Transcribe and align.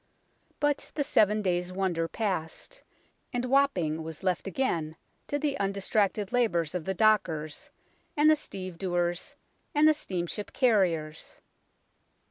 But 0.59 0.91
the 0.95 1.03
seven 1.03 1.43
days' 1.43 1.71
wonder 1.71 2.07
passed, 2.07 2.81
and 3.31 3.45
Wapping 3.45 4.01
was 4.01 4.23
left 4.23 4.47
again 4.47 4.95
to 5.27 5.37
the 5.37 5.55
undistracted 5.59 6.31
labours 6.33 6.73
of 6.73 6.85
the 6.85 6.95
dockers 6.95 7.69
and 8.17 8.27
the 8.27 8.35
stevedores 8.35 9.35
and 9.75 9.87
the 9.87 9.93
steamship 9.93 10.53
carriers. 10.53 11.35